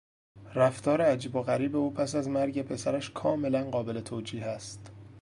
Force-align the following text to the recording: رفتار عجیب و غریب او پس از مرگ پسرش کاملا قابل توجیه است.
رفتار 0.53 1.01
عجیب 1.01 1.35
و 1.35 1.41
غریب 1.41 1.75
او 1.75 1.93
پس 1.93 2.15
از 2.15 2.27
مرگ 2.27 2.61
پسرش 2.61 3.09
کاملا 3.09 3.63
قابل 3.63 4.01
توجیه 4.01 4.45
است. 4.45 4.91